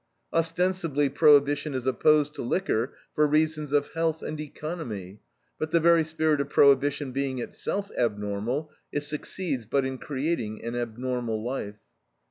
[0.33, 5.21] Ostensibly Prohibition is opposed to liquor for reasons of health and economy,
[5.59, 10.75] but the very spirit of Prohibition being itself abnormal, it succeeds but in creating an
[10.75, 11.81] abnormal life.